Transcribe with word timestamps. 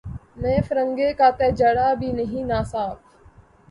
مے 0.39 0.55
فرنگ 0.67 0.99
کا 1.17 1.29
تہ 1.37 1.47
جرعہ 1.57 1.93
بھی 1.99 2.11
نہیں 2.13 2.43
ناصاف 2.45 2.97